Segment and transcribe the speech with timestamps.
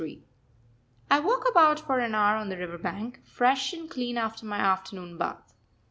[1.11, 4.57] I walk about for an hour on the river bank, fresh and clean after my
[4.57, 5.53] afternoon bath.